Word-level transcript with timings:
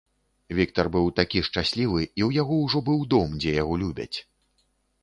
Віктар 0.59 0.87
быў 0.95 1.05
такі 1.19 1.43
шчаслівы, 1.49 2.01
і 2.07 2.09
ў 2.09 2.29
яго 2.43 2.55
ўжо 2.65 2.83
быў 2.89 2.99
дом, 3.13 3.29
дзе 3.45 3.51
яго 3.63 3.73
любяць. 3.85 4.15